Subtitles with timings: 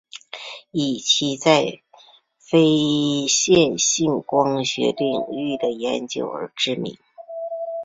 [0.71, 1.81] 以其在
[2.39, 6.97] 非线性光学领域的研究而知名。